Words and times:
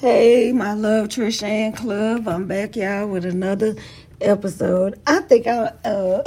Hey, 0.00 0.52
my 0.52 0.74
love 0.74 1.08
Trish 1.08 1.42
Ann 1.42 1.72
Club. 1.72 2.28
I'm 2.28 2.46
back, 2.46 2.76
y'all, 2.76 3.08
with 3.08 3.24
another 3.24 3.74
episode. 4.20 4.96
I 5.08 5.22
think 5.22 5.48
I, 5.48 5.72
uh, 5.84 6.22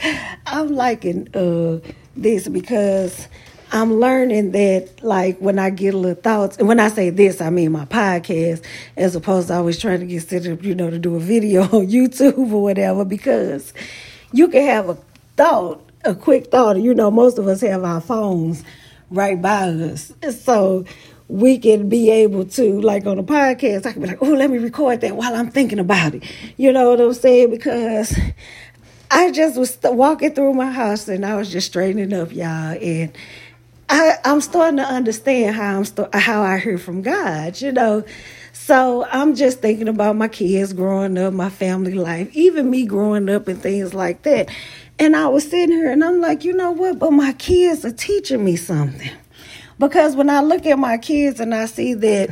I'm 0.46 0.74
liking 0.74 1.28
uh, 1.36 1.86
this 2.16 2.48
because 2.48 3.28
I'm 3.72 4.00
learning 4.00 4.52
that, 4.52 5.02
like, 5.02 5.36
when 5.36 5.58
I 5.58 5.68
get 5.68 5.92
a 5.92 5.98
little 5.98 6.22
thoughts, 6.22 6.56
and 6.56 6.66
when 6.66 6.80
I 6.80 6.88
say 6.88 7.10
this, 7.10 7.42
I 7.42 7.50
mean 7.50 7.72
my 7.72 7.84
podcast, 7.84 8.64
as 8.96 9.14
opposed 9.14 9.48
to 9.48 9.54
always 9.56 9.78
trying 9.78 10.00
to 10.00 10.06
get 10.06 10.22
set 10.26 10.46
up, 10.46 10.64
you 10.64 10.74
know, 10.74 10.88
to 10.88 10.98
do 10.98 11.14
a 11.16 11.20
video 11.20 11.62
on 11.64 11.88
YouTube 11.88 12.52
or 12.52 12.62
whatever, 12.62 13.04
because 13.04 13.74
you 14.32 14.48
can 14.48 14.62
have 14.64 14.88
a 14.88 14.96
thought, 15.36 15.86
a 16.06 16.14
quick 16.14 16.50
thought. 16.50 16.80
You 16.80 16.94
know, 16.94 17.10
most 17.10 17.36
of 17.36 17.48
us 17.48 17.60
have 17.60 17.84
our 17.84 18.00
phones 18.00 18.64
right 19.10 19.40
by 19.40 19.68
us. 19.68 20.10
So, 20.42 20.86
we 21.28 21.58
can 21.58 21.88
be 21.88 22.10
able 22.10 22.44
to, 22.44 22.80
like 22.80 23.06
on 23.06 23.18
a 23.18 23.22
podcast, 23.22 23.86
I 23.86 23.92
can 23.92 24.02
be 24.02 24.08
like, 24.08 24.22
oh, 24.22 24.26
let 24.26 24.50
me 24.50 24.58
record 24.58 25.00
that 25.00 25.16
while 25.16 25.34
I'm 25.34 25.50
thinking 25.50 25.78
about 25.78 26.14
it. 26.14 26.24
You 26.56 26.72
know 26.72 26.90
what 26.90 27.00
I'm 27.00 27.14
saying? 27.14 27.50
Because 27.50 28.16
I 29.10 29.30
just 29.30 29.56
was 29.56 29.78
walking 29.82 30.34
through 30.34 30.54
my 30.54 30.70
house 30.70 31.08
and 31.08 31.24
I 31.24 31.36
was 31.36 31.50
just 31.50 31.68
straightening 31.68 32.12
up, 32.12 32.32
y'all. 32.32 32.76
And 32.80 33.16
I, 33.88 34.16
I'm 34.24 34.40
starting 34.40 34.78
to 34.78 34.84
understand 34.84 35.56
how 35.56 35.78
I'm 35.78 35.84
st- 35.84 36.14
how 36.14 36.42
I 36.42 36.58
hear 36.58 36.78
from 36.78 37.02
God, 37.02 37.60
you 37.60 37.72
know. 37.72 38.04
So 38.52 39.06
I'm 39.10 39.34
just 39.34 39.60
thinking 39.60 39.88
about 39.88 40.16
my 40.16 40.28
kids 40.28 40.72
growing 40.72 41.18
up, 41.18 41.34
my 41.34 41.50
family 41.50 41.94
life, 41.94 42.34
even 42.34 42.70
me 42.70 42.86
growing 42.86 43.28
up 43.28 43.46
and 43.48 43.60
things 43.60 43.92
like 43.94 44.22
that. 44.22 44.48
And 44.98 45.16
I 45.16 45.28
was 45.28 45.48
sitting 45.48 45.76
here 45.76 45.90
and 45.90 46.04
I'm 46.04 46.20
like, 46.20 46.44
you 46.44 46.52
know 46.52 46.70
what? 46.70 46.98
But 46.98 47.10
my 47.10 47.32
kids 47.34 47.84
are 47.84 47.92
teaching 47.92 48.44
me 48.44 48.56
something. 48.56 49.10
Because 49.78 50.16
when 50.16 50.30
I 50.30 50.40
look 50.40 50.66
at 50.66 50.78
my 50.78 50.98
kids 50.98 51.40
and 51.40 51.54
I 51.54 51.66
see 51.66 51.94
that 51.94 52.30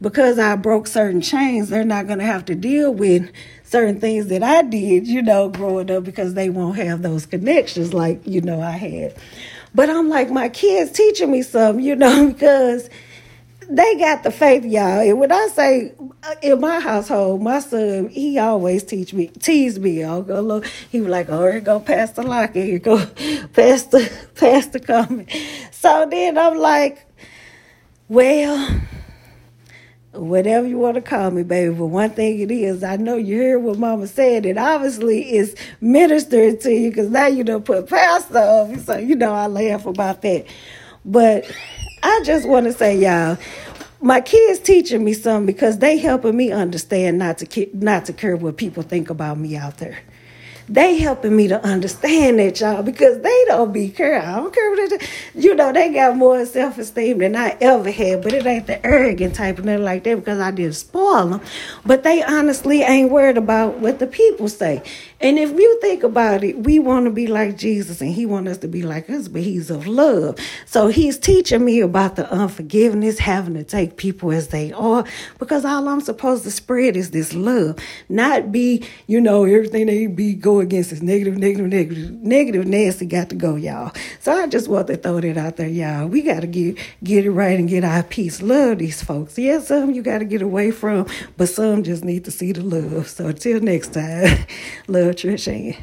because 0.00 0.38
I 0.38 0.56
broke 0.56 0.86
certain 0.86 1.20
chains, 1.20 1.68
they're 1.68 1.84
not 1.84 2.06
going 2.06 2.18
to 2.18 2.24
have 2.24 2.44
to 2.46 2.54
deal 2.54 2.92
with 2.92 3.30
certain 3.64 4.00
things 4.00 4.26
that 4.26 4.42
I 4.42 4.62
did, 4.62 5.06
you 5.06 5.22
know, 5.22 5.48
growing 5.48 5.90
up 5.90 6.04
because 6.04 6.34
they 6.34 6.50
won't 6.50 6.76
have 6.76 7.02
those 7.02 7.24
connections 7.24 7.94
like, 7.94 8.26
you 8.26 8.40
know, 8.40 8.60
I 8.60 8.72
had. 8.72 9.16
But 9.74 9.88
I'm 9.88 10.08
like, 10.08 10.30
my 10.30 10.48
kids 10.48 10.92
teaching 10.92 11.30
me 11.30 11.42
something, 11.42 11.84
you 11.84 11.96
know, 11.96 12.28
because 12.32 12.90
they 13.68 13.96
got 13.96 14.22
the 14.22 14.30
faith, 14.30 14.64
y'all. 14.64 15.00
And 15.00 15.18
when 15.18 15.32
I 15.32 15.48
say 15.48 15.94
uh, 16.22 16.34
in 16.42 16.60
my 16.60 16.80
household, 16.80 17.42
my 17.42 17.60
son, 17.60 18.08
he 18.08 18.38
always 18.38 18.82
teach 18.82 19.14
me, 19.14 19.28
tease 19.28 19.78
me. 19.78 20.04
I'll 20.04 20.22
go 20.22 20.40
look. 20.40 20.66
He 20.90 21.00
was 21.00 21.08
like, 21.08 21.30
oh, 21.30 21.50
here 21.50 21.60
go 21.60 21.80
Pastor 21.80 22.22
Lockett. 22.22 22.66
Here 22.66 22.78
go 22.78 23.06
Pastor, 23.52 24.00
Pastor 24.34 24.78
coming. 24.78 25.28
So 25.82 26.06
then 26.08 26.38
I'm 26.38 26.58
like, 26.58 27.04
well, 28.08 28.80
whatever 30.12 30.64
you 30.64 30.78
want 30.78 30.94
to 30.94 31.00
call 31.00 31.32
me, 31.32 31.42
baby. 31.42 31.74
But 31.74 31.86
one 31.86 32.10
thing 32.10 32.38
it 32.38 32.52
is, 32.52 32.84
I 32.84 32.94
know 32.94 33.16
you 33.16 33.34
hear 33.34 33.58
what 33.58 33.80
Mama 33.80 34.06
said. 34.06 34.46
It 34.46 34.56
obviously 34.58 35.34
is 35.34 35.56
ministering 35.80 36.58
to 36.58 36.70
you 36.72 36.90
because 36.90 37.10
now 37.10 37.26
you 37.26 37.42
don't 37.42 37.64
put 37.64 37.88
pastor 37.88 38.38
on 38.38 38.70
me. 38.70 38.78
So, 38.78 38.96
you 38.96 39.16
know, 39.16 39.34
I 39.34 39.48
laugh 39.48 39.84
about 39.84 40.22
that. 40.22 40.46
But 41.04 41.50
I 42.04 42.22
just 42.24 42.48
want 42.48 42.66
to 42.66 42.72
say, 42.72 42.96
y'all, 42.96 43.36
my 44.00 44.20
kids 44.20 44.60
teaching 44.60 45.04
me 45.04 45.14
something 45.14 45.46
because 45.46 45.78
they 45.78 45.98
helping 45.98 46.36
me 46.36 46.52
understand 46.52 47.18
not 47.18 47.38
to 47.38 47.70
not 47.74 48.04
to 48.04 48.12
care 48.12 48.36
what 48.36 48.56
people 48.56 48.84
think 48.84 49.10
about 49.10 49.36
me 49.36 49.56
out 49.56 49.78
there 49.78 49.98
they 50.72 50.96
helping 50.96 51.36
me 51.36 51.48
to 51.48 51.62
understand 51.62 52.38
that 52.38 52.58
y'all 52.58 52.82
because 52.82 53.20
they 53.20 53.44
don't 53.46 53.74
be 53.74 53.90
care. 53.90 54.22
I 54.22 54.36
don't 54.36 54.54
care 54.54 54.70
what 54.70 54.90
they 54.90 55.06
You 55.34 55.54
know, 55.54 55.70
they 55.70 55.92
got 55.92 56.16
more 56.16 56.46
self 56.46 56.78
esteem 56.78 57.18
than 57.18 57.36
I 57.36 57.58
ever 57.60 57.90
had, 57.90 58.22
but 58.22 58.32
it 58.32 58.46
ain't 58.46 58.66
the 58.66 58.84
arrogant 58.86 59.34
type 59.34 59.58
of 59.58 59.66
nothing 59.66 59.84
like 59.84 60.04
that 60.04 60.16
because 60.16 60.40
I 60.40 60.50
didn't 60.50 60.76
spoil 60.76 61.26
them. 61.26 61.40
But 61.84 62.04
they 62.04 62.22
honestly 62.22 62.80
ain't 62.80 63.10
worried 63.10 63.36
about 63.36 63.80
what 63.80 63.98
the 63.98 64.06
people 64.06 64.48
say. 64.48 64.82
And 65.20 65.38
if 65.38 65.50
you 65.50 65.78
think 65.80 66.02
about 66.02 66.42
it, 66.42 66.58
we 66.60 66.78
want 66.78 67.04
to 67.04 67.10
be 67.10 67.26
like 67.26 67.58
Jesus 67.58 68.00
and 68.00 68.10
he 68.10 68.24
want 68.24 68.48
us 68.48 68.58
to 68.58 68.68
be 68.68 68.82
like 68.82 69.10
us, 69.10 69.28
but 69.28 69.42
he's 69.42 69.70
of 69.70 69.86
love. 69.86 70.38
So 70.64 70.88
he's 70.88 71.18
teaching 71.18 71.64
me 71.64 71.80
about 71.80 72.16
the 72.16 72.28
unforgiveness, 72.32 73.18
having 73.18 73.54
to 73.54 73.62
take 73.62 73.96
people 73.98 74.32
as 74.32 74.48
they 74.48 74.72
are, 74.72 75.04
because 75.38 75.64
all 75.64 75.86
I'm 75.86 76.00
supposed 76.00 76.44
to 76.44 76.50
spread 76.50 76.96
is 76.96 77.10
this 77.10 77.34
love, 77.34 77.78
not 78.08 78.50
be, 78.50 78.84
you 79.06 79.20
know, 79.20 79.44
everything 79.44 79.86
they 79.86 80.06
be 80.06 80.34
going 80.34 80.61
against 80.62 80.90
this 80.90 81.02
negative, 81.02 81.36
negative, 81.36 81.66
negative, 81.66 82.10
negative, 82.10 82.66
nasty 82.66 83.06
got 83.06 83.28
to 83.30 83.36
go, 83.36 83.56
y'all. 83.56 83.92
So 84.20 84.32
I 84.32 84.46
just 84.46 84.68
want 84.68 84.86
to 84.88 84.96
throw 84.96 85.20
that 85.20 85.36
out 85.36 85.56
there, 85.56 85.68
y'all. 85.68 86.06
We 86.06 86.22
got 86.22 86.40
to 86.40 86.46
get 86.46 86.78
get 87.04 87.26
it 87.26 87.30
right 87.30 87.58
and 87.58 87.68
get 87.68 87.84
our 87.84 88.02
peace. 88.02 88.40
Love 88.40 88.78
these 88.78 89.02
folks. 89.02 89.38
Yeah, 89.38 89.60
some 89.60 89.90
you 89.90 90.02
got 90.02 90.18
to 90.18 90.24
get 90.24 90.42
away 90.42 90.70
from, 90.70 91.06
but 91.36 91.48
some 91.48 91.82
just 91.82 92.04
need 92.04 92.24
to 92.24 92.30
see 92.30 92.52
the 92.52 92.62
love. 92.62 93.08
So 93.08 93.26
until 93.26 93.60
next 93.60 93.94
time, 93.94 94.46
love 94.88 95.16
Trish 95.16 95.48
Ann. 95.48 95.76